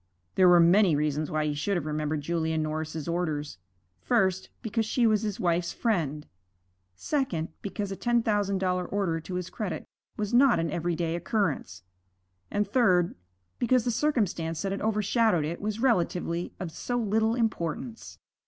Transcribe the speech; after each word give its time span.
There 0.33 0.47
were 0.49 0.59
many 0.59 0.95
reasons 0.95 1.29
why 1.29 1.45
he 1.45 1.53
should 1.53 1.77
have 1.77 1.85
remembered 1.85 2.21
Julia 2.21 2.57
Norris's 2.57 3.07
orders. 3.07 3.59
First, 4.01 4.49
because 4.63 4.87
she 4.87 5.05
was 5.05 5.21
his 5.21 5.39
wife's 5.39 5.73
friend; 5.73 6.25
second, 6.95 7.49
because 7.61 7.91
a 7.91 7.95
ten 7.95 8.23
thousand 8.23 8.57
dollar 8.57 8.83
order 8.87 9.19
to 9.19 9.35
his 9.35 9.51
credit 9.51 9.85
was 10.17 10.33
not 10.33 10.57
an 10.59 10.71
everyday 10.71 11.15
occurrence; 11.15 11.83
and 12.49 12.67
third, 12.67 13.13
because 13.59 13.85
the 13.85 13.91
circumstance 13.91 14.63
that 14.63 14.71
had 14.71 14.81
overshadowed 14.81 15.45
it 15.45 15.61
was 15.61 15.79
relatively 15.79 16.51
of 16.59 16.71
so 16.71 16.97
little 16.97 17.35
importance. 17.35 18.17